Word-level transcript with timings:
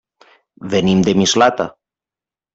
Venim 0.71 1.03
de 1.09 1.15
Mislata. 1.21 1.69